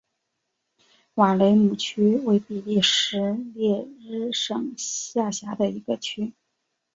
[1.13, 6.33] 瓦雷姆区为比利时列日省辖下的一个区。